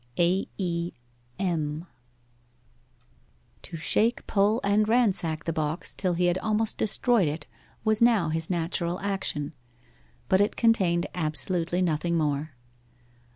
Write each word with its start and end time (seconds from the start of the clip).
'AE. 0.17 0.93
M.' 1.37 1.85
To 3.61 3.77
shake, 3.77 4.25
pull, 4.25 4.59
and 4.63 4.89
ransack 4.89 5.43
the 5.43 5.53
box 5.53 5.93
till 5.93 6.13
he 6.13 6.25
had 6.25 6.39
almost 6.39 6.79
destroyed 6.79 7.27
it 7.27 7.45
was 7.83 8.01
now 8.01 8.29
his 8.29 8.49
natural 8.49 8.99
action. 9.01 9.53
But 10.27 10.41
it 10.41 10.55
contained 10.55 11.05
absolutely 11.13 11.83
nothing 11.83 12.17
more. 12.17 12.55